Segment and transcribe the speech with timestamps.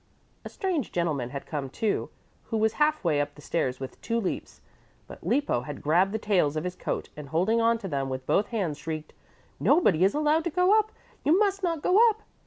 [0.43, 2.09] A strange gentleman had come, too,
[2.45, 4.59] who was half way up the stairs with two leaps.
[5.05, 8.25] But Lippo had grabbed the tails of his coat and, holding on to them with
[8.25, 9.13] both hands, shrieked,
[9.59, 10.91] "Nobody is allowed to go up.
[11.23, 12.23] You must not go up."